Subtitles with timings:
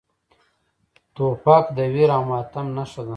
[1.15, 3.09] توپک د ویر او ماتم نښه ده.